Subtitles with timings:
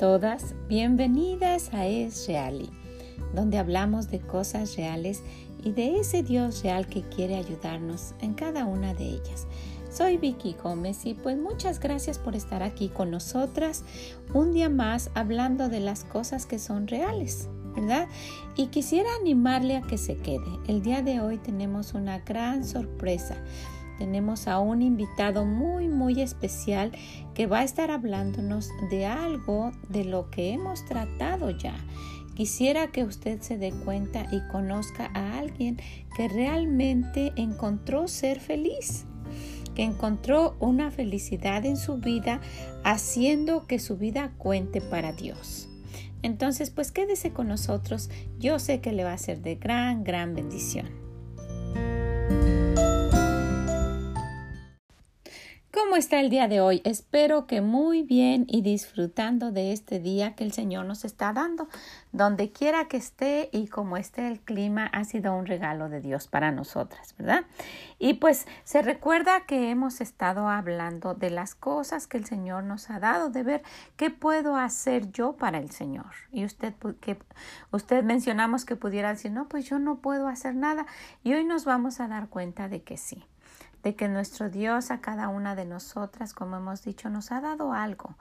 [0.00, 2.70] todas, bienvenidas a Es Reali,
[3.34, 5.22] donde hablamos de cosas reales
[5.62, 9.46] y de ese Dios real que quiere ayudarnos en cada una de ellas.
[9.92, 13.84] Soy Vicky Gómez y pues muchas gracias por estar aquí con nosotras
[14.32, 18.08] un día más hablando de las cosas que son reales, ¿verdad?
[18.56, 20.48] Y quisiera animarle a que se quede.
[20.66, 23.36] El día de hoy tenemos una gran sorpresa
[24.00, 26.90] tenemos a un invitado muy muy especial
[27.34, 31.74] que va a estar hablándonos de algo de lo que hemos tratado ya.
[32.34, 35.76] Quisiera que usted se dé cuenta y conozca a alguien
[36.16, 39.04] que realmente encontró ser feliz,
[39.74, 42.40] que encontró una felicidad en su vida
[42.84, 45.68] haciendo que su vida cuente para Dios.
[46.22, 48.08] Entonces, pues quédese con nosotros.
[48.38, 50.99] Yo sé que le va a ser de gran, gran bendición.
[55.90, 56.82] ¿Cómo está el día de hoy?
[56.84, 61.66] Espero que muy bien y disfrutando de este día que el Señor nos está dando.
[62.12, 66.28] Donde quiera que esté y como esté el clima, ha sido un regalo de Dios
[66.28, 67.42] para nosotras, ¿verdad?
[67.98, 72.88] Y pues se recuerda que hemos estado hablando de las cosas que el Señor nos
[72.88, 73.62] ha dado, de ver
[73.96, 76.12] qué puedo hacer yo para el Señor.
[76.30, 77.18] Y usted, que
[77.72, 80.86] usted mencionamos que pudiera decir, no, pues yo no puedo hacer nada.
[81.24, 83.26] Y hoy nos vamos a dar cuenta de que sí
[83.82, 87.72] de que nuestro Dios a cada una de nosotras, como hemos dicho, nos ha dado
[87.72, 88.16] algo,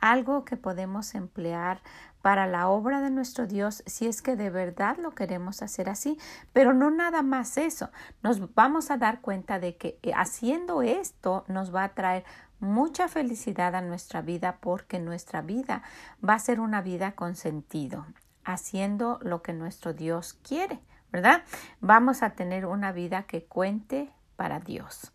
[0.00, 1.80] algo que podemos emplear
[2.22, 6.18] para la obra de nuestro Dios si es que de verdad lo queremos hacer así.
[6.52, 7.90] Pero no nada más eso,
[8.22, 12.24] nos vamos a dar cuenta de que eh, haciendo esto nos va a traer
[12.60, 15.82] mucha felicidad a nuestra vida porque nuestra vida
[16.26, 18.06] va a ser una vida con sentido,
[18.44, 20.80] haciendo lo que nuestro Dios quiere,
[21.10, 21.42] ¿verdad?
[21.80, 25.12] Vamos a tener una vida que cuente para Dios.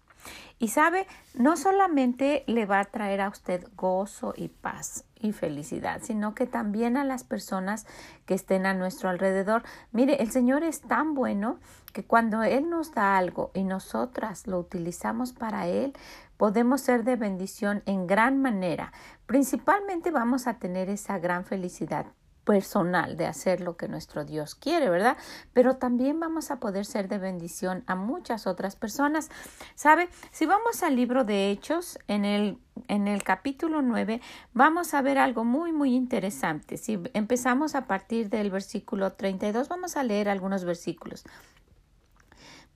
[0.60, 6.02] Y sabe, no solamente le va a traer a usted gozo y paz y felicidad,
[6.04, 7.88] sino que también a las personas
[8.28, 9.64] que estén a nuestro alrededor.
[9.92, 11.58] Mire, el Señor es tan bueno
[11.92, 15.94] que cuando Él nos da algo y nosotras lo utilizamos para Él,
[16.38, 18.94] podemos ser de bendición en gran manera.
[19.26, 22.06] Principalmente vamos a tener esa gran felicidad
[22.46, 25.18] personal de hacer lo que nuestro Dios quiere, ¿verdad?
[25.52, 29.30] Pero también vamos a poder ser de bendición a muchas otras personas.
[29.74, 30.08] ¿Sabe?
[30.32, 34.22] Si vamos al libro de Hechos, en el, en el capítulo 9,
[34.54, 36.78] vamos a ver algo muy, muy interesante.
[36.78, 41.24] Si empezamos a partir del versículo 32, vamos a leer algunos versículos.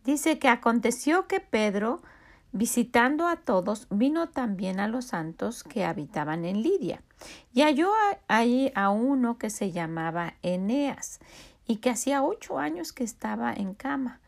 [0.04, 2.02] Dice que aconteció que Pedro,
[2.52, 7.04] visitando a todos, vino también a los santos que habitaban en Lidia
[7.54, 7.92] y halló
[8.28, 11.20] ahí a uno que se llamaba Eneas
[11.68, 14.20] y que hacía ocho años que estaba en cama,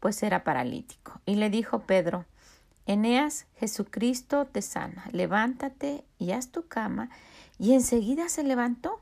[0.00, 1.20] pues era paralítico.
[1.26, 2.24] Y le dijo Pedro,
[2.86, 7.10] Eneas, Jesucristo te sana, levántate y haz tu cama.
[7.58, 9.00] Y enseguida se levantó.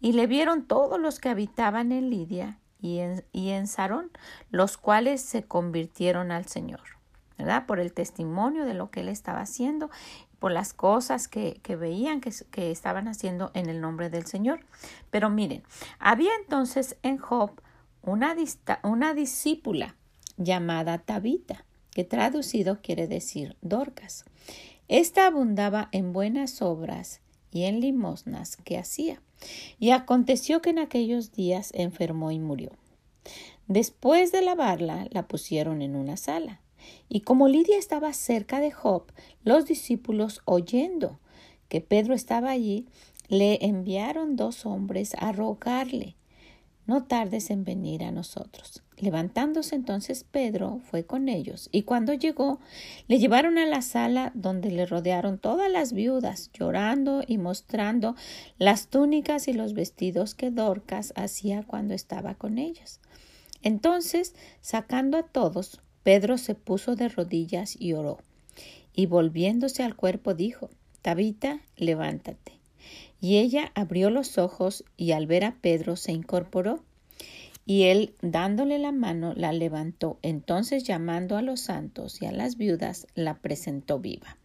[0.00, 4.12] Y le vieron todos los que habitaban en Lidia y en, y en Sarón,
[4.50, 6.93] los cuales se convirtieron al Señor.
[7.38, 7.66] ¿Verdad?
[7.66, 9.90] Por el testimonio de lo que él estaba haciendo
[10.44, 14.60] por las cosas que, veían que, estaban haciendo en el nombre del Señor.
[15.10, 15.62] Pero miren,
[15.98, 17.62] había entonces en Job
[18.02, 18.36] una,
[18.82, 19.96] una discípula
[20.36, 24.26] llamada Tabita, que traducido quiere decir Dorcas.
[24.86, 29.22] Esta abundaba en buenas obras y en limosnas que hacía.
[29.78, 32.72] Y aconteció que en aquellos días enfermó y murió.
[33.66, 36.60] Después de lavarla, la pusieron en una sala
[37.08, 39.04] y como Lidia estaba cerca de Job,
[39.42, 41.18] los discípulos, oyendo
[41.68, 42.86] que Pedro estaba allí,
[43.28, 46.16] le enviaron dos hombres a rogarle
[46.86, 48.82] no tardes en venir a nosotros.
[48.98, 52.60] Levantándose entonces Pedro fue con ellos, y cuando llegó
[53.08, 58.14] le llevaron a la sala donde le rodearon todas las viudas, llorando y mostrando
[58.58, 63.00] las túnicas y los vestidos que Dorcas hacía cuando estaba con ellos.
[63.62, 68.18] Entonces, sacando a todos, Pedro se puso de rodillas y oró,
[68.94, 70.70] y volviéndose al cuerpo dijo,
[71.02, 72.52] Tabita, levántate.
[73.20, 76.84] Y ella abrió los ojos y al ver a Pedro se incorporó.
[77.66, 80.18] Y él, dándole la mano, la levantó.
[80.20, 84.36] Entonces, llamando a los santos y a las viudas, la presentó viva.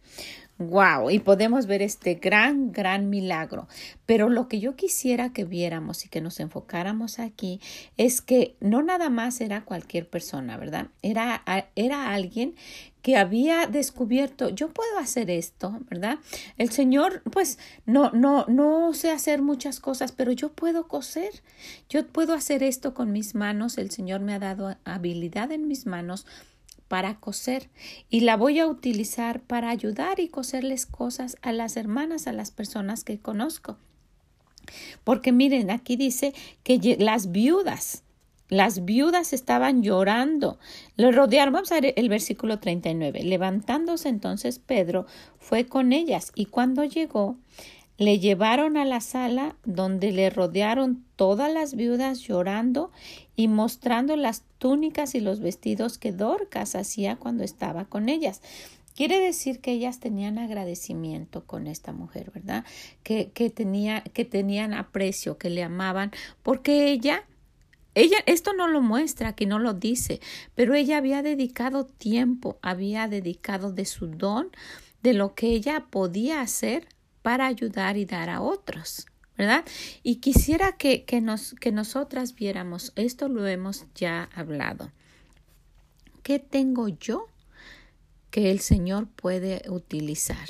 [0.60, 3.66] Wow, y podemos ver este gran, gran milagro.
[4.04, 7.62] Pero lo que yo quisiera que viéramos y que nos enfocáramos aquí
[7.96, 10.88] es que no nada más era cualquier persona, ¿verdad?
[11.00, 11.44] Era,
[11.76, 12.56] era alguien
[13.00, 16.18] que había descubierto, yo puedo hacer esto, ¿verdad?
[16.58, 21.42] El Señor, pues, no, no, no sé hacer muchas cosas, pero yo puedo coser,
[21.88, 25.86] yo puedo hacer esto con mis manos, el Señor me ha dado habilidad en mis
[25.86, 26.26] manos
[26.90, 27.70] para coser
[28.08, 32.50] y la voy a utilizar para ayudar y coserles cosas a las hermanas, a las
[32.50, 33.78] personas que conozco.
[35.04, 36.34] Porque miren, aquí dice
[36.64, 38.02] que las viudas,
[38.48, 40.58] las viudas estaban llorando.
[40.96, 41.54] Le rodearon.
[41.54, 43.22] Vamos a ver el versículo 39.
[43.22, 45.06] Levantándose entonces Pedro
[45.38, 47.36] fue con ellas y cuando llegó
[47.98, 52.90] le llevaron a la sala donde le rodearon todas las viudas llorando
[53.40, 58.42] y mostrando las túnicas y los vestidos que Dorcas hacía cuando estaba con ellas.
[58.94, 62.66] Quiere decir que ellas tenían agradecimiento con esta mujer, ¿verdad?
[63.02, 66.10] Que, que, tenía, que tenían aprecio, que le amaban,
[66.42, 67.24] porque ella
[67.94, 70.20] ella, esto no lo muestra, aquí no lo dice,
[70.54, 74.50] pero ella había dedicado tiempo, había dedicado de su don,
[75.02, 76.88] de lo que ella podía hacer
[77.22, 79.06] para ayudar y dar a otros.
[80.02, 84.90] Y quisiera que, que, nos, que nosotras viéramos, esto lo hemos ya hablado.
[86.22, 87.26] ¿Qué tengo yo
[88.30, 90.48] que el Señor puede utilizar?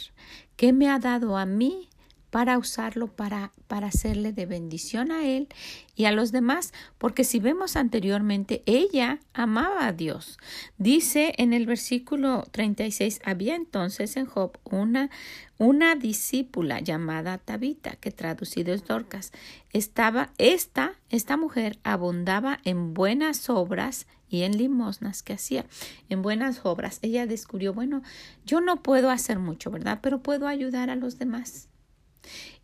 [0.57, 1.90] ¿Qué me ha dado a mí
[2.31, 5.49] para usarlo para, para hacerle de bendición a él
[5.97, 10.39] y a los demás, porque si vemos anteriormente, ella amaba a Dios.
[10.79, 15.11] Dice en el versículo 36, había entonces en Job una,
[15.59, 19.33] una discípula llamada Tabita, que traducido es Dorcas.
[19.73, 25.67] Estaba, esta, esta mujer abundaba en buenas obras y en limosnas que hacía,
[26.09, 27.01] en buenas obras.
[27.03, 28.03] Ella descubrió, bueno,
[28.47, 29.99] yo no puedo hacer mucho, ¿verdad?
[30.01, 31.70] Pero puedo ayudar a los demás.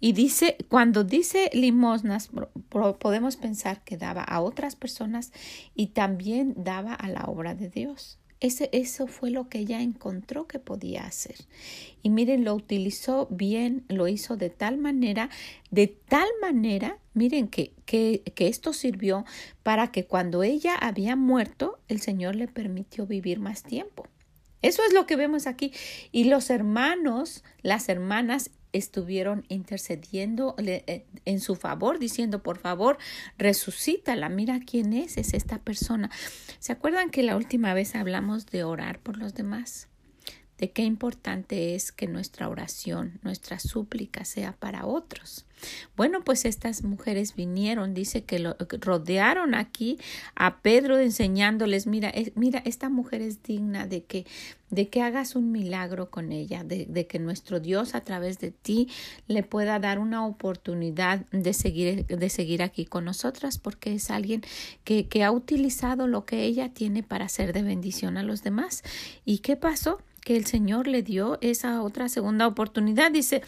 [0.00, 2.30] Y dice, cuando dice limosnas,
[2.98, 5.32] podemos pensar que daba a otras personas
[5.74, 8.18] y también daba a la obra de Dios.
[8.38, 11.36] Ese, eso fue lo que ella encontró que podía hacer.
[12.02, 15.30] Y miren, lo utilizó bien, lo hizo de tal manera,
[15.70, 19.24] de tal manera, miren que, que, que esto sirvió
[19.62, 24.06] para que cuando ella había muerto, el Señor le permitió vivir más tiempo.
[24.60, 25.72] Eso es lo que vemos aquí.
[26.12, 32.98] Y los hermanos, las hermanas estuvieron intercediendo eh, en su favor, diciendo, por favor,
[33.38, 36.10] resucítala, mira quién es, es esta persona.
[36.58, 39.88] ¿Se acuerdan que la última vez hablamos de orar por los demás?
[40.58, 45.44] De qué importante es que nuestra oración, nuestra súplica sea para otros.
[45.96, 49.98] Bueno, pues estas mujeres vinieron, dice que lo rodearon aquí
[50.34, 54.26] a Pedro enseñándoles, mira, mira, esta mujer es digna de que
[54.70, 58.50] de que hagas un milagro con ella, de, de, que nuestro Dios a través de
[58.50, 58.88] ti
[59.28, 64.42] le pueda dar una oportunidad de seguir, de seguir aquí con nosotras, porque es alguien
[64.82, 68.82] que, que ha utilizado lo que ella tiene para ser de bendición a los demás.
[69.24, 70.00] ¿Y qué pasó?
[70.26, 73.12] Que el Señor le dio esa otra segunda oportunidad.
[73.12, 73.42] Dice,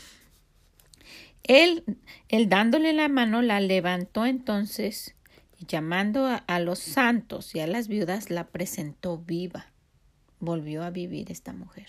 [1.43, 1.83] él,
[2.29, 5.17] él dándole la mano, la levantó entonces
[5.59, 9.73] y llamando a, a los santos y a las viudas, la presentó viva.
[10.39, 11.89] Volvió a vivir esta mujer.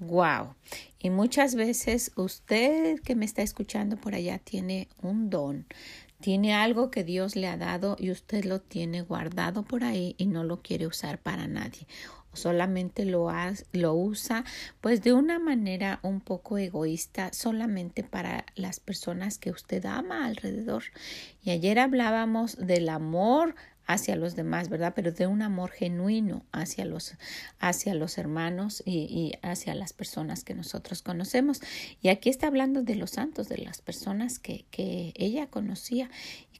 [0.00, 0.56] Wow.
[0.98, 5.64] Y muchas veces usted que me está escuchando por allá tiene un don,
[6.20, 10.26] tiene algo que Dios le ha dado y usted lo tiene guardado por ahí y
[10.26, 11.86] no lo quiere usar para nadie
[12.34, 13.30] solamente lo,
[13.72, 14.44] lo usa
[14.80, 20.84] pues de una manera un poco egoísta solamente para las personas que usted ama alrededor.
[21.42, 23.54] Y ayer hablábamos del amor
[23.86, 24.92] hacia los demás, ¿verdad?
[24.94, 27.14] Pero de un amor genuino hacia los,
[27.58, 31.60] hacia los hermanos y, y, hacia las personas que nosotros conocemos.
[32.00, 36.10] Y aquí está hablando de los santos, de las personas que, que ella conocía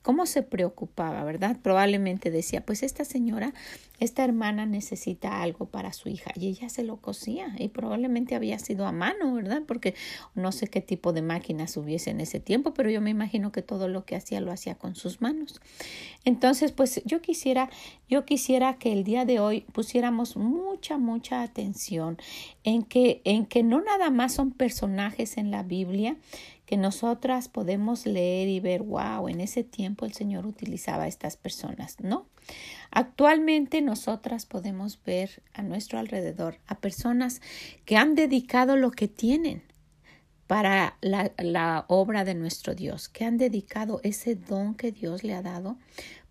[0.04, 1.56] cómo se preocupaba, ¿verdad?
[1.62, 3.54] Probablemente decía, pues esta señora,
[4.00, 8.58] esta hermana necesita algo para su hija y ella se lo cosía y probablemente había
[8.58, 9.62] sido a mano, ¿verdad?
[9.66, 9.94] Porque
[10.34, 13.62] no sé qué tipo de máquinas hubiese en ese tiempo, pero yo me imagino que
[13.62, 15.62] todo lo que hacía lo hacía con sus manos.
[16.26, 17.70] Entonces, pues yo quisiera,
[18.08, 22.18] yo quisiera que el día de hoy pusiéramos mucha, mucha atención
[22.62, 26.16] en que, en que no nada más son personajes en la Biblia,
[26.66, 31.36] que nosotras podemos leer y ver, wow, en ese tiempo el Señor utilizaba a estas
[31.36, 32.26] personas, ¿no?
[32.90, 37.40] Actualmente nosotras podemos ver a nuestro alrededor a personas
[37.84, 39.62] que han dedicado lo que tienen
[40.46, 45.42] para la obra de nuestro Dios, que han dedicado ese don que Dios le ha
[45.42, 45.78] dado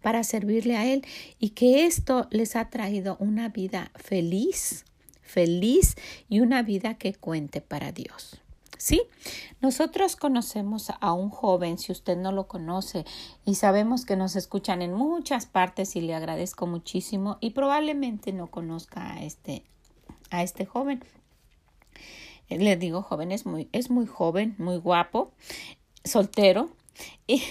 [0.04, 1.04] para servirle a Él
[1.40, 4.86] y que esto les ha traído una vida feliz,
[5.22, 5.96] feliz
[6.30, 8.42] y una vida que cuente para Dios.
[8.78, 9.02] Sí,
[9.62, 13.06] nosotros conocemos a un joven, si usted no lo conoce,
[13.46, 18.48] y sabemos que nos escuchan en muchas partes y le agradezco muchísimo y probablemente no
[18.48, 19.64] conozca a este,
[20.32, 21.02] a este joven.
[22.50, 25.32] Le digo joven, es muy, es muy joven, muy guapo,
[26.04, 26.70] soltero,
[27.28, 27.44] y,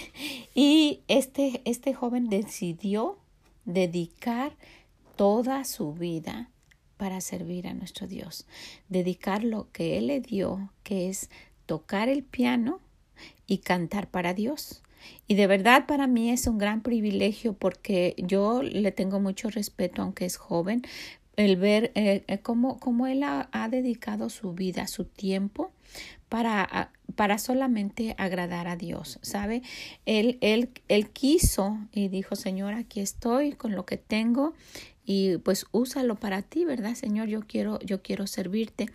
[0.53, 3.17] y este, este joven decidió
[3.65, 4.55] dedicar
[5.15, 6.49] toda su vida
[6.97, 8.45] para servir a nuestro Dios,
[8.89, 11.29] dedicar lo que Él le dio, que es
[11.65, 12.79] tocar el piano
[13.47, 14.81] y cantar para Dios.
[15.27, 20.01] Y de verdad para mí es un gran privilegio porque yo le tengo mucho respeto,
[20.01, 20.83] aunque es joven,
[21.35, 25.71] el ver eh, eh, cómo, cómo, él ha, dedicado su vida, su tiempo
[26.29, 29.61] para, para solamente agradar a Dios, ¿sabe?
[30.05, 34.53] Él, él, él quiso y dijo, Señor, aquí estoy con lo que tengo
[35.05, 37.27] y pues úsalo para ti, ¿verdad, Señor?
[37.27, 38.89] Yo quiero, yo quiero servirte.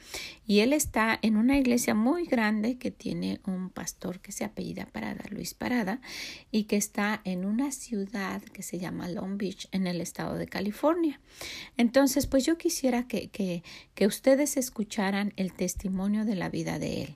[0.46, 4.86] Y él está en una iglesia muy grande que tiene un pastor que se apellida
[4.86, 6.00] Parada, Luis Parada,
[6.50, 10.46] y que está en una ciudad que se llama Long Beach, en el estado de
[10.46, 11.20] California.
[11.76, 13.62] Entonces, pues yo quisiera que, que,
[13.94, 17.14] que ustedes escucharan el testimonio de la vida de él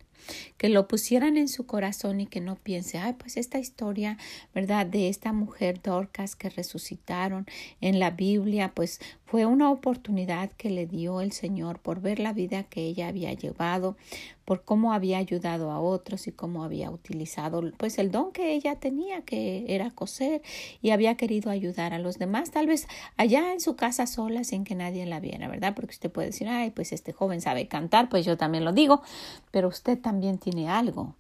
[0.56, 4.18] que lo pusieran en su corazón y que no piense, ay, pues esta historia,
[4.54, 4.86] ¿verdad?
[4.86, 7.46] De esta mujer Dorcas que resucitaron
[7.80, 12.32] en la Biblia, pues fue una oportunidad que le dio el Señor por ver la
[12.32, 13.96] vida que ella había llevado,
[14.44, 18.76] por cómo había ayudado a otros y cómo había utilizado pues el don que ella
[18.76, 20.42] tenía, que era coser,
[20.80, 24.64] y había querido ayudar a los demás, tal vez allá en su casa sola sin
[24.64, 25.74] que nadie la viera, ¿verdad?
[25.74, 29.02] Porque usted puede decir, ay, pues este joven sabe cantar, pues yo también lo digo,
[29.50, 31.14] pero usted también tiene algo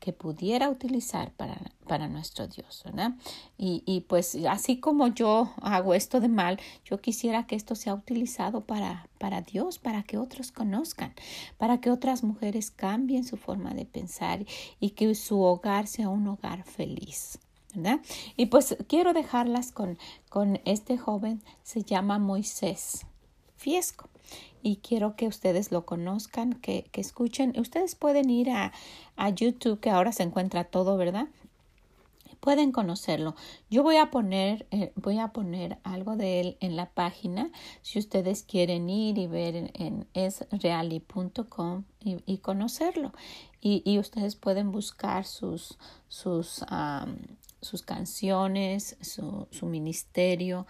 [0.00, 3.12] que pudiera utilizar para, para nuestro Dios, ¿verdad?
[3.56, 7.94] Y, y, pues así como yo hago esto de mal, yo quisiera que esto sea
[7.94, 11.14] utilizado para, para Dios, para que otros conozcan,
[11.56, 14.44] para que otras mujeres cambien su forma de pensar
[14.80, 17.38] y que su hogar sea un hogar feliz.
[17.74, 18.00] ¿verdad?
[18.36, 19.98] Y pues quiero dejarlas con,
[20.30, 23.04] con este joven, se llama Moisés
[23.56, 24.08] Fiesco
[24.62, 27.58] y quiero que ustedes lo conozcan, que, que escuchen.
[27.58, 28.72] Ustedes pueden ir a,
[29.16, 31.28] a YouTube, que ahora se encuentra todo, ¿verdad?
[32.40, 33.34] pueden conocerlo.
[33.70, 37.50] Yo voy a poner, eh, voy a poner algo de él en la página
[37.82, 43.12] si ustedes quieren ir y ver en, esreali.com y, y, conocerlo.
[43.60, 46.64] Y, y, ustedes pueden buscar sus, sus,
[47.60, 50.66] sus canciones, su, su ministerio,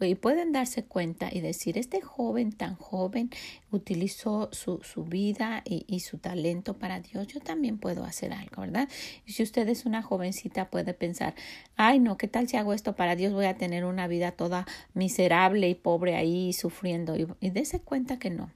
[0.00, 3.30] y pueden darse cuenta y decir, este joven tan joven
[3.70, 8.62] utilizó su, su vida y, y, su talento para Dios, yo también puedo hacer algo,
[8.62, 8.88] ¿verdad?
[9.24, 11.34] Y si usted es una jovencita puede pensar,
[11.76, 13.32] ay no, ¿qué tal si hago esto para Dios?
[13.32, 18.18] Voy a tener una vida toda miserable y pobre ahí sufriendo y, y dése cuenta
[18.18, 18.50] que no.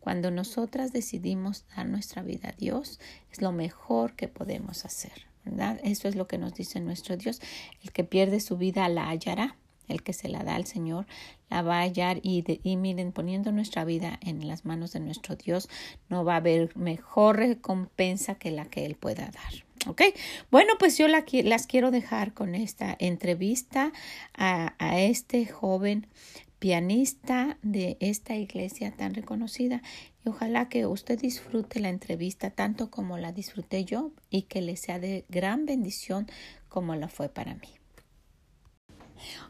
[0.00, 2.98] Cuando nosotras decidimos dar nuestra vida a Dios,
[3.30, 5.30] es lo mejor que podemos hacer.
[5.44, 5.78] ¿verdad?
[5.84, 7.40] Eso es lo que nos dice nuestro Dios.
[7.82, 9.56] El que pierde su vida la hallará
[9.90, 11.06] el que se la da al Señor,
[11.48, 15.36] la va a hallar y, y miren, poniendo nuestra vida en las manos de nuestro
[15.36, 15.68] Dios,
[16.08, 19.64] no va a haber mejor recompensa que la que Él pueda dar.
[19.86, 20.02] ¿Ok?
[20.50, 23.92] Bueno, pues yo la, las quiero dejar con esta entrevista
[24.34, 26.06] a, a este joven
[26.60, 29.82] pianista de esta iglesia tan reconocida
[30.24, 34.76] y ojalá que usted disfrute la entrevista tanto como la disfruté yo y que le
[34.76, 36.26] sea de gran bendición
[36.68, 37.79] como la fue para mí.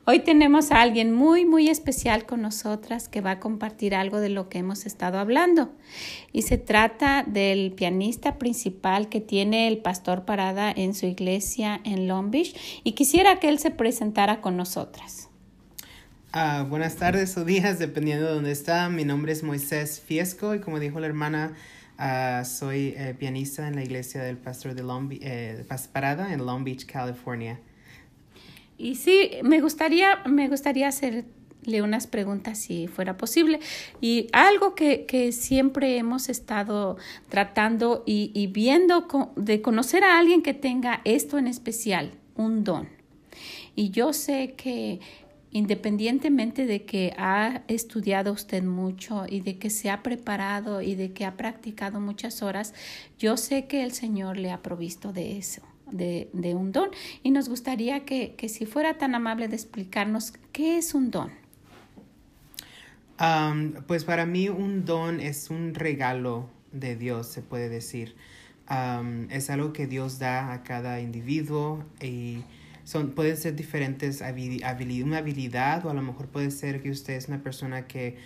[0.06, 4.28] Hoy tenemos a alguien muy, muy especial con nosotras que va a compartir algo de
[4.28, 5.72] lo que hemos estado hablando.
[6.32, 12.08] Y se trata del pianista principal que tiene el pastor Parada en su iglesia en
[12.08, 12.56] Long Beach.
[12.82, 15.28] Y quisiera que él se presentara con nosotras.
[16.32, 18.88] Uh, buenas tardes o días, dependiendo de dónde está.
[18.88, 21.56] Mi nombre es Moisés Fiesco y como dijo la hermana,
[21.98, 26.62] uh, soy eh, pianista en la iglesia del pastor de Long eh, Parada en Long
[26.62, 27.58] Beach, California.
[28.80, 33.60] Y sí, me gustaría, me gustaría hacerle unas preguntas si fuera posible.
[34.00, 36.96] Y algo que, que siempre hemos estado
[37.28, 39.06] tratando y, y viendo
[39.36, 42.88] de conocer a alguien que tenga esto en especial, un don.
[43.76, 45.00] Y yo sé que
[45.52, 51.12] independientemente de que ha estudiado usted mucho y de que se ha preparado y de
[51.12, 52.72] que ha practicado muchas horas,
[53.18, 56.90] yo sé que el Señor le ha provisto de eso de, un don
[57.22, 61.30] y nos gustaría que, que, si fuera tan amable de explicarnos qué es un don.
[63.86, 68.16] Pues para mí un don es un regalo de Dios, se puede decir.
[69.30, 72.44] Es algo que Dios da a cada individuo y
[72.84, 77.28] son, pueden ser diferentes habilidades, habilidad o a lo mejor puede ser que usted es
[77.28, 78.16] una persona que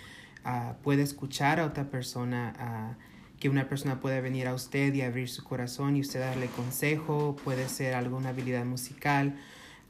[0.45, 2.95] uh, escuchar a otra persona.
[2.99, 6.47] Uh, que una persona puede venir a usted y abrir su corazón y usted darle
[6.47, 9.35] consejo, puede ser alguna habilidad musical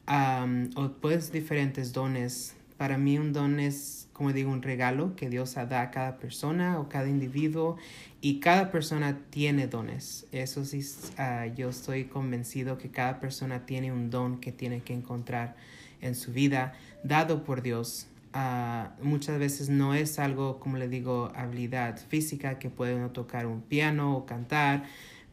[0.08, 2.56] o puede ser diferentes dones.
[2.78, 6.80] Para mí un don es, como digo, un regalo que Dios da a cada persona
[6.80, 7.78] o cada individuo
[8.20, 10.28] y cada persona tiene dones.
[10.32, 10.82] Eso sí,
[11.18, 15.56] uh, yo estoy convencido que cada persona tiene un don que tiene que encontrar
[16.02, 16.74] en su vida,
[17.04, 18.08] dado por Dios.
[18.38, 23.46] Ah, muchas veces no es algo, como le digo, habilidad física que puede uno tocar
[23.48, 24.84] un piano o cantar,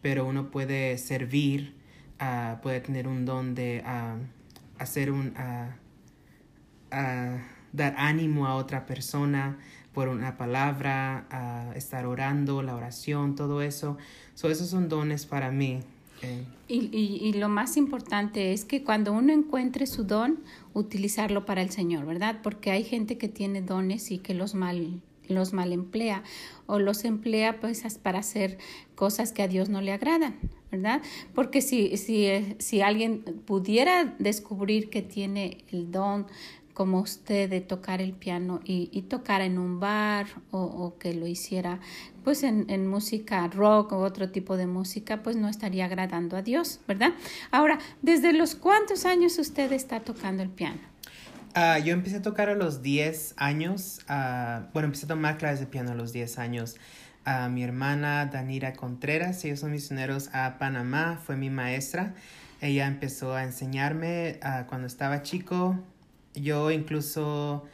[0.01, 1.75] pero uno puede servir
[2.21, 4.19] ah, puede tener un don de ah,
[4.79, 5.35] hacer un,
[6.91, 9.59] dar ánimo a otra persona
[9.93, 11.27] por una palabra,
[11.75, 13.99] estar orando, la oración, todo eso.
[14.35, 15.81] So, esos son dones para mí.
[16.23, 16.45] Eh.
[16.69, 16.89] Y,
[17.21, 20.41] y, lo más importante es que cuando uno encuentre su don,
[20.73, 22.41] utilizarlo para el Señor, ¿verdad?
[22.43, 26.23] Porque hay gente que tiene dones y que los mal los mal emplea
[26.67, 28.59] o los emplea pues para hacer
[28.95, 30.37] cosas que a Dios no le agradan,
[30.71, 31.03] ¿verdad?
[31.35, 36.27] Porque si, si, si alguien pudiera descubrir que tiene el don
[36.75, 41.13] como usted de tocar el piano y, y tocar en un bar o, o, que
[41.15, 41.81] lo hiciera
[42.25, 46.43] pues en, en, música rock o otro tipo de música, pues no estaría agradando a
[46.43, 47.13] Dios, ¿verdad?
[47.51, 50.81] Ahora, ¿desde los cuántos años usted está tocando el piano?
[51.55, 55.61] Uh, yo empecé a tocar a los 10 años, uh, bueno, empecé a tomar clases
[55.61, 56.77] de piano a los 10 años.
[57.27, 62.15] Uh, mi hermana Danira Contreras, ellos son misioneros a Panamá, fue mi maestra.
[62.63, 64.39] Ella empezó a enseñarme
[64.69, 65.77] cuando estaba chico,
[66.35, 67.67] yo incluso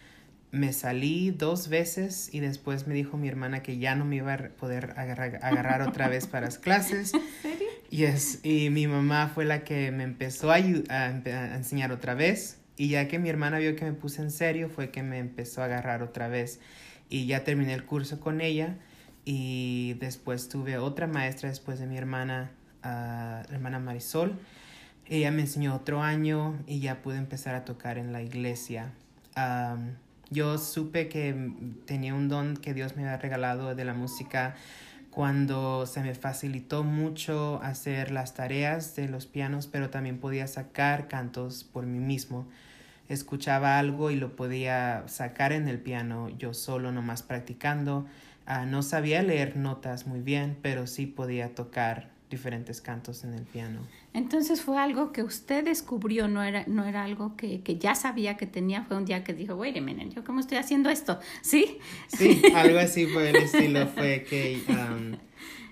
[0.51, 4.33] me salí dos veces y después me dijo mi hermana que ya no me iba
[4.33, 7.13] a poder agarrar, agarrar otra vez para las clases.
[7.15, 7.69] ¿En serio?
[7.91, 12.59] Yes, y mi mamá fue la que me empezó a, a, enseñar otra vez.
[12.77, 15.63] Y ya que mi hermana vio que me puse en serio, fue que me empezó
[15.63, 16.61] a agarrar otra vez.
[17.09, 18.77] Y ya terminé el curso con ella.
[19.25, 24.39] Y después tuve otra maestra después de mi hermana, uh, la hermana Marisol
[25.09, 28.93] ella me enseñó otro año y ya pude empezar a tocar en la iglesia.
[30.31, 31.53] yo supe que
[31.87, 34.55] tenía un don que Dios me había regalado de la música
[35.11, 41.09] cuando se me facilitó mucho hacer las tareas de los pianos, pero también podía sacar
[41.09, 42.47] cantos por mí mismo.
[43.09, 48.07] Escuchaba algo y lo podía sacar en el piano yo solo, nomás practicando.
[48.45, 53.45] Ah, no sabía leer notas muy bien, pero sí podía tocar diferentes cantos en el
[53.45, 53.81] piano.
[54.13, 58.37] Entonces fue algo que usted descubrió, no era, no era algo que, que ya sabía
[58.37, 61.19] que tenía, fue un día que dijo, wait a minute, ¿yo cómo estoy haciendo esto?
[61.43, 61.79] ¿Sí?
[62.09, 65.17] Sí, algo así fue el estilo, fue que, um,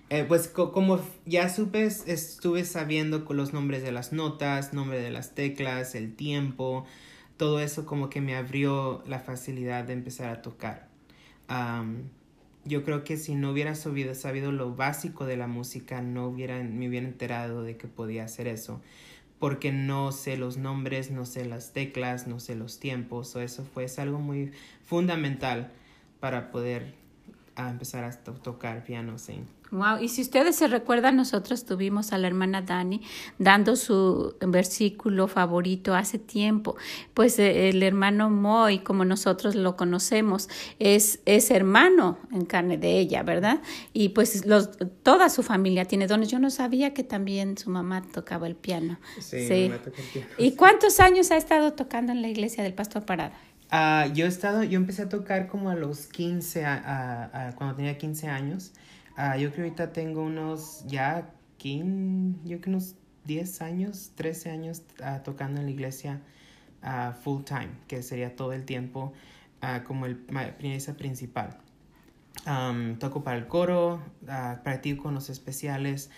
[0.09, 5.11] eh, pues como ya supe, estuve sabiendo con los nombres de las notas, nombre de
[5.11, 6.87] las teclas, el tiempo,
[7.37, 10.89] todo eso como que me abrió la facilidad de empezar a tocar.
[11.51, 12.09] Um,
[12.67, 16.89] yo creo que si no hubiera sabido, lo básico de la música, no hubiera, me
[16.89, 18.81] hubiera enterado de que podía hacer eso.
[19.39, 23.37] Porque no sé los nombres, no sé las teclas, no sé los tiempos.
[23.37, 24.53] O eso fue algo muy
[24.85, 25.73] fundamental
[26.21, 26.95] para poder
[27.55, 29.41] a empezar a tocar piano, sí.
[29.71, 33.03] Wow, y si ustedes se recuerdan, nosotros tuvimos a la hermana Dani
[33.39, 36.77] dando su versículo favorito hace tiempo.
[37.15, 40.49] Pues eh, el hermano Moy, como nosotros lo conocemos,
[40.79, 43.61] es, es hermano en carne de ella, ¿verdad?
[43.93, 44.71] Y pues los,
[45.03, 46.29] toda su familia tiene dones.
[46.29, 48.99] Yo no sabía que también su mamá tocaba el piano.
[49.21, 49.69] Sí, sí.
[49.69, 50.29] Mamá toca el piano.
[50.39, 53.37] ¿Y cuántos años ha estado tocando en la iglesia del Pastor Parada?
[53.73, 57.75] Uh, yo he estado, yo empecé a tocar como a los 15, a, a, cuando
[57.75, 58.73] tenía 15 años.
[59.17, 64.51] Uh, yo creo que ahorita tengo unos ya 15, yo creo unos 10 años, 13
[64.51, 66.23] años uh, tocando en la iglesia
[67.23, 69.13] full time, que sería todo el tiempo
[69.87, 71.59] como el pianista principal.
[72.47, 74.01] Um, toco para el coro,
[74.63, 76.11] practico con los especiales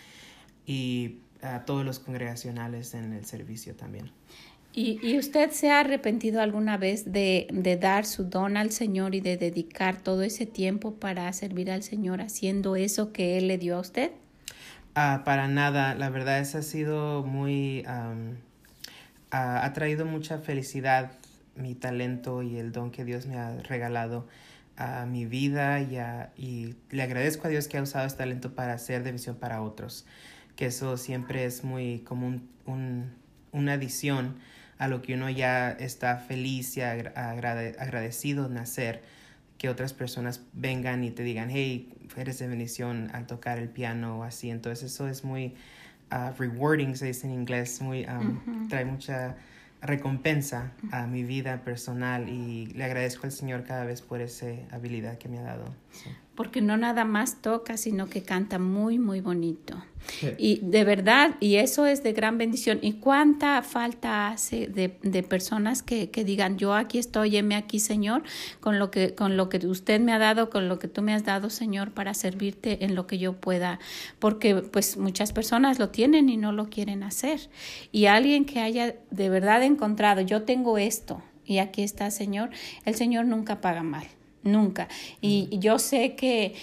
[0.67, 1.21] y
[1.65, 4.11] todos los congregacionales en el servicio también.
[4.72, 9.14] ¿Y, ¿Y, usted se ha arrepentido alguna vez de, de, dar su don al Señor
[9.14, 13.59] y de dedicar todo ese tiempo para servir al Señor haciendo eso que Él le
[13.59, 14.12] dio a usted?
[14.94, 17.85] Ah, para nada, la verdad es ha sido muy...
[17.87, 18.37] Um,
[19.31, 21.12] ha traído mucha felicidad
[21.59, 24.26] mi talento y el don que Dios me ha regalado
[24.76, 28.54] a mi vida y, a, y le agradezco a Dios que ha usado este talento
[28.54, 30.07] para hacer de misión para otros,
[30.57, 33.12] que eso siempre es muy como un, un,
[33.50, 34.37] una adición
[34.79, 39.03] a lo que uno ya está feliz y agradecido nacer,
[39.59, 44.21] que otras personas vengan y te digan, hey, eres de bendición al tocar el piano
[44.21, 44.51] o así.
[44.51, 45.55] Entonces eso es muy
[46.12, 49.37] uh, rewarding, se dice en inglés, muy, um, trae mucha
[49.81, 55.19] recompensa a mi vida personal y le agradezco al Señor cada vez por esa habilidad
[55.19, 55.75] que me ha dado.
[56.38, 59.74] Porque no nada más toca, sino que canta muy, muy bonito.
[60.38, 62.79] Y de verdad, y eso es de gran bendición.
[62.81, 67.81] ¿Y cuánta falta hace de, de personas que, que, digan, yo aquí estoy, heme aquí,
[67.81, 68.22] Señor,
[68.61, 71.12] con lo, que, con lo que usted me ha dado, con lo que tú me
[71.12, 73.81] has dado, Señor, para servirte en lo que yo pueda?
[74.20, 77.51] Porque pues muchas personas lo tienen y no lo quieren hacer.
[77.90, 82.51] Y alguien que haya de verdad encontrado, yo tengo esto, y aquí está, Señor,
[82.85, 84.07] el Señor nunca paga mal
[84.53, 84.89] nunca.
[85.21, 86.55] Y, yo sé que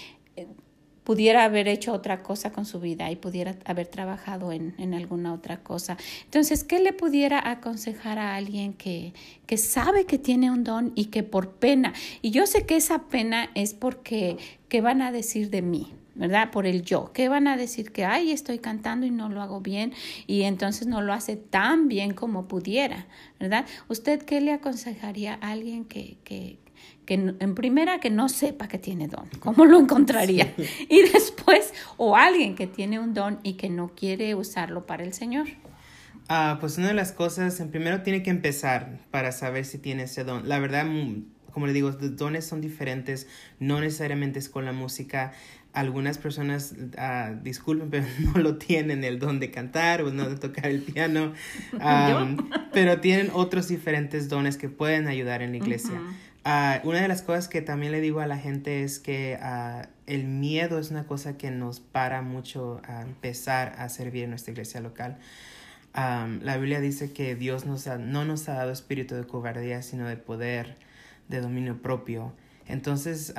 [1.06, 5.32] pudiera haber hecho otra cosa con su vida y pudiera haber trabajado en, en alguna
[5.32, 5.96] otra cosa.
[6.24, 9.12] Entonces, ¿qué le pudiera aconsejar a alguien que,
[9.46, 13.04] que sabe que tiene un don y que por pena, y yo sé que esa
[13.04, 14.36] pena es porque,
[14.68, 15.92] ¿qué van a decir de mí?
[16.16, 16.50] ¿verdad?
[16.50, 17.12] Por el yo.
[17.12, 17.92] ¿Qué van a decir?
[17.92, 19.92] Que, ay, estoy cantando y no lo hago bien
[20.26, 23.06] y entonces no lo hace tan bien como pudiera,
[23.38, 23.66] ¿verdad?
[23.88, 26.58] ¿Usted qué le aconsejaría a alguien que, que,
[27.06, 29.26] que en primera que no sepa que tiene don?
[29.40, 30.54] ¿Cómo lo encontraría?
[30.88, 35.12] Y después, o alguien que tiene un don y que no quiere usarlo para el
[35.12, 35.46] Señor.
[36.28, 40.04] Ah, pues una de las cosas, en primero tiene que empezar para saber si tiene
[40.04, 40.48] ese don.
[40.48, 43.28] La verdad, mm, como le digo, los dones son diferentes,
[43.60, 45.32] no necesariamente es con la música
[45.76, 50.36] algunas personas, uh, disculpen, pero no lo tienen el don de cantar o no de
[50.36, 51.34] tocar el piano,
[52.72, 56.00] pero tienen otros diferentes dones que pueden ayudar en la iglesia.
[56.48, 59.84] Ah, una de las cosas que también le digo a la gente es que uh,
[60.06, 64.52] el miedo es una cosa que nos para mucho a empezar a servir en nuestra
[64.52, 65.18] iglesia local.
[65.92, 70.16] la Biblia dice que Dios nos no nos ha dado espíritu de cobardía, sino de
[70.16, 70.76] poder,
[71.26, 72.32] de dominio propio.
[72.68, 73.34] Entonces,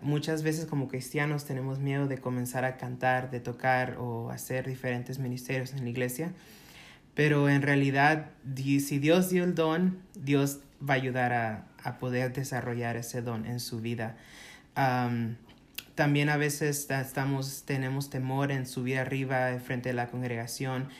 [0.00, 5.18] muchas veces como cristianos tenemos miedo de comenzar a cantar, de tocar o hacer diferentes
[5.18, 6.32] ministerios en la iglesia,
[7.18, 12.32] pero en realidad, si Dios dio el don, Dios va a ayudar a, a poder
[12.32, 14.16] desarrollar ese don en su vida.
[15.96, 20.90] También a veces estamos, tenemos temor en subir arriba frente a la congregación,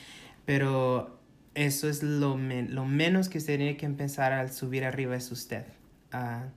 [0.43, 1.21] pero
[1.55, 5.63] eso es lo, menos que usted tiene que empezar al subir arriba es usted.
[6.13, 6.49] Uh,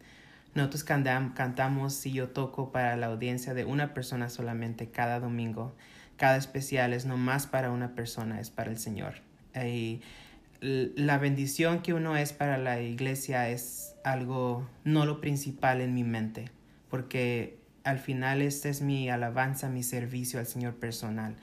[0.57, 5.73] nosotros cantamos y yo toco para la audiencia de una persona solamente cada domingo.
[6.17, 9.23] Cada especial es no más para una persona, es para el Señor.
[9.55, 10.01] Y
[10.61, 16.05] la bendición que uno es para la iglesia es algo, no lo principal en mi
[16.05, 16.51] mente,
[16.89, 21.37] porque al final este es mi alabanza, mi servicio al Señor personal.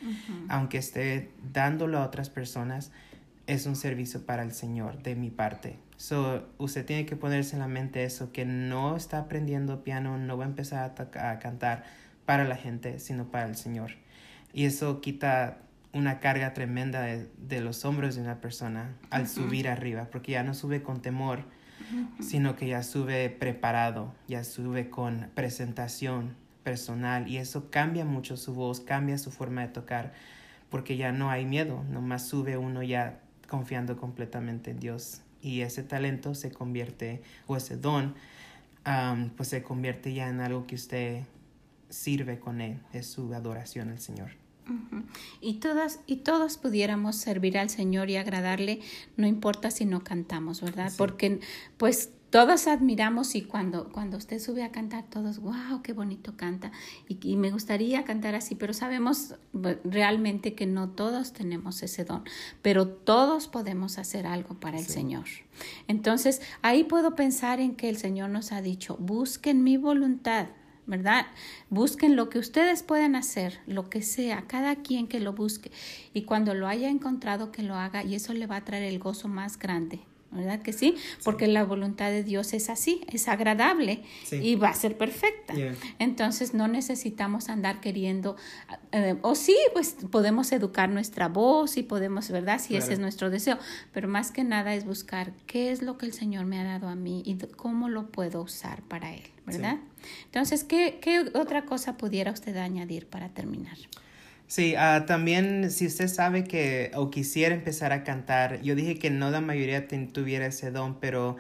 [0.47, 2.91] Aunque esté dándolo a otras personas,
[3.47, 5.77] es un servicio para el Señor de mi parte.
[5.97, 10.37] So, usted tiene que ponerse en la mente eso, que no está aprendiendo piano, no
[10.37, 11.83] va a empezar a, cantar
[12.25, 13.91] para la gente, sino para el Señor.
[14.53, 15.57] Y eso quita
[15.93, 20.53] una carga tremenda de, los hombros de una persona al subir arriba, porque ya no
[20.53, 21.43] sube con temor,
[22.19, 28.53] sino que ya sube preparado, ya sube con presentación personal y eso cambia mucho su
[28.53, 30.13] voz, cambia su forma de tocar,
[30.69, 35.83] porque ya no hay miedo, nomás sube uno ya confiando completamente en Dios y ese
[35.83, 38.13] talento se convierte, o ese don,
[39.35, 41.23] pues se convierte ya en algo que usted
[41.89, 44.31] sirve con él, es su adoración al Señor.
[45.41, 48.81] Y todas y todos pudiéramos servir al Señor y agradarle,
[49.17, 50.91] no importa si no cantamos, ¿verdad?
[50.97, 51.39] Porque
[51.77, 56.71] pues todos admiramos y cuando, cuando usted sube a cantar, todos, wow, qué bonito canta.
[57.07, 59.35] Y, me gustaría cantar así, pero sabemos
[59.83, 62.23] realmente que no todos tenemos ese don,
[62.61, 65.25] pero todos podemos hacer algo para el Señor.
[65.87, 70.47] Entonces, ahí puedo pensar en que el Señor nos ha dicho, busquen mi voluntad.
[70.89, 71.27] ¿Verdad?
[71.69, 75.71] Busquen lo que ustedes puedan hacer, lo que sea, cada quien que lo busque.
[76.13, 78.99] Y cuando lo haya encontrado, que lo haga y eso le va a traer el
[78.99, 80.95] gozo más grande ¿verdad que sí?
[81.23, 85.53] Porque la voluntad de Dios es así, es agradable y va a ser perfecta.
[85.97, 88.35] Entonces no necesitamos andar queriendo,
[88.91, 92.59] eh, o sí, pues podemos educar nuestra voz y podemos, ¿verdad?
[92.59, 93.57] Si ese es nuestro deseo,
[93.93, 96.87] pero más que nada es buscar qué es lo que el Señor me ha dado
[96.87, 99.77] a mí y cómo lo puedo usar para Él, ¿verdad?
[100.25, 103.77] Entonces, ¿qué, ¿qué otra cosa pudiera usted añadir para terminar?
[104.49, 109.11] Sí, uh, también si usted sabe que o quisiera empezar a cantar, yo dije que
[109.11, 111.37] no la mayoría tuviera ese don, pero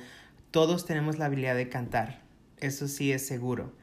[0.51, 2.21] todos tenemos la habilidad de cantar,
[2.59, 3.73] eso sí es seguro.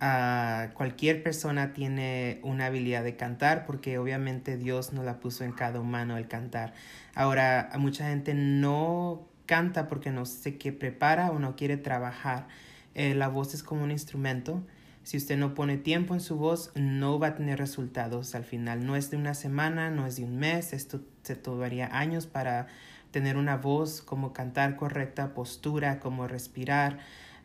[0.00, 5.52] Uh, cualquier persona tiene una habilidad de cantar porque obviamente Dios no la puso en
[5.52, 6.72] cada humano el cantar.
[7.14, 12.48] Ahora, mucha gente no canta porque no sé qué prepara o no quiere trabajar.
[12.94, 14.62] Eh, la voz es como un instrumento
[15.02, 18.84] si usted no pone tiempo en su voz, no va a tener resultados al final.
[18.86, 22.66] No es de una semana, no es de un mes, esto se tomaría años para
[23.10, 26.98] tener una voz, como cantar correcta, postura, como respirar,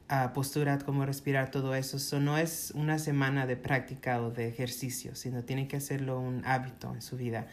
[0.10, 1.98] uh, postura, como respirar, todo eso.
[1.98, 6.46] Eso no es una semana de práctica o de ejercicio, sino tiene que hacerlo un
[6.46, 7.48] hábito en su vida.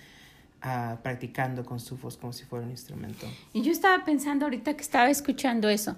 [0.65, 3.27] Uh, practicando con su voz como si fuera un instrumento.
[3.53, 5.97] Y yo estaba pensando ahorita que estaba escuchando eso,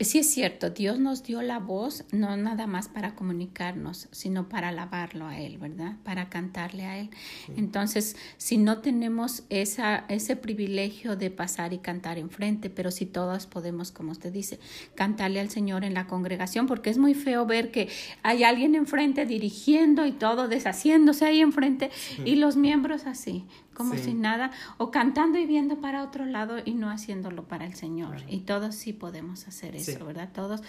[0.00, 4.68] sí es cierto, Dios nos dio la voz no nada más para comunicarnos, sino para
[4.68, 5.96] alabarlo a Él, ¿verdad?
[6.04, 7.10] Para cantarle a Él.
[7.56, 13.46] Entonces, si no tenemos esa, ese privilegio de pasar y cantar enfrente, pero si todos
[13.46, 14.60] podemos, como usted dice,
[14.94, 17.88] cantarle al Señor en la congregación, porque es muy feo ver que
[18.22, 21.90] hay alguien enfrente dirigiendo y todo deshaciéndose ahí enfrente
[22.24, 26.74] y los miembros así como sin nada, o cantando y viendo para otro lado y
[26.74, 28.22] no haciéndolo para el Señor.
[28.28, 30.30] Y todos sí podemos hacer eso, ¿verdad?
[30.32, 30.62] Todos,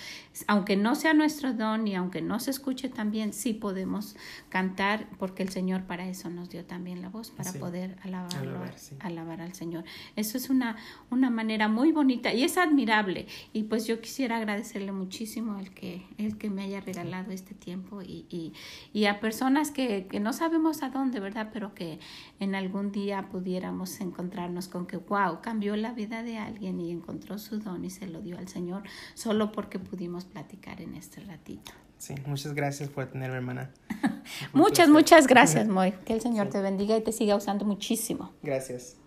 [0.47, 4.15] aunque no sea nuestro don y aunque no se escuche también, sí podemos
[4.49, 8.60] cantar porque el Señor para eso nos dio también la voz, para poder alabarlo,
[8.99, 9.84] alabar, al Señor.
[10.15, 10.77] Eso es una,
[11.10, 13.27] una manera muy bonita y es admirable.
[13.53, 18.01] Y pues yo quisiera agradecerle muchísimo el que, el que me haya regalado este tiempo
[18.01, 18.53] y, y,
[18.93, 21.49] y a personas que, que no sabemos a dónde, ¿verdad?
[21.51, 21.99] Pero que
[22.39, 27.38] en algún día pudiéramos encontrarnos con que, wow, cambió la vida de alguien y encontró
[27.38, 31.71] su don y se lo dio al Señor, solo porque pudimos platicar en este ratito.
[31.98, 33.71] Sí, muchas gracias por tenerme, hermana.
[34.54, 35.93] muchas, muchas gracias, Moy.
[36.06, 38.34] Que el Señor te bendiga y te siga usando muchísimo.
[38.43, 38.98] Gracias.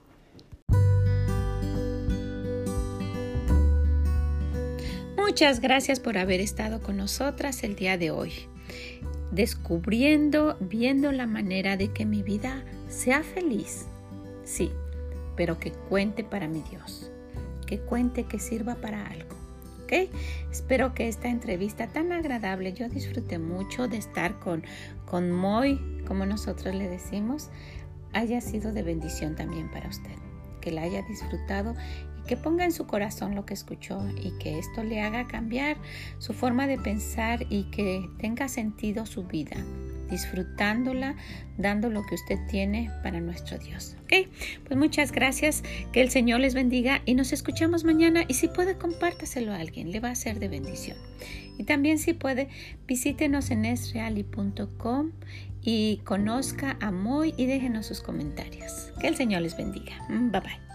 [5.17, 8.33] Muchas gracias por haber estado con nosotras el día de hoy,
[9.31, 13.87] descubriendo, viendo la manera de que mi vida sea feliz,
[14.43, 14.73] sí,
[15.37, 17.12] pero que cuente para mi Dios,
[17.67, 19.38] que cuente que sirva para algo.
[20.51, 24.64] Espero que esta entrevista tan agradable, yo disfruté mucho de estar con,
[25.07, 27.51] con Moy, como nosotros le decimos,
[28.12, 30.16] haya sido de bendición también para usted,
[30.61, 31.74] que la haya disfrutado
[32.20, 35.77] y que ponga en su corazón lo que escuchó y que esto le haga cambiar
[36.18, 39.57] su forma de pensar y que tenga sentido su vida
[40.09, 41.16] disfrutándola,
[41.57, 43.97] dando lo que usted tiene para nuestro Dios.
[44.03, 44.29] ¿Ok?
[44.66, 48.77] Pues muchas gracias, que el Señor les bendiga y nos escuchamos mañana y si puede
[48.77, 50.97] compártaselo a alguien, le va a ser de bendición.
[51.59, 52.49] Y también si puede,
[52.87, 55.12] visítenos en esreali.com
[55.62, 58.92] y conozca a Moy y déjenos sus comentarios.
[59.01, 59.92] Que el Señor les bendiga.
[60.09, 60.68] Bye bye.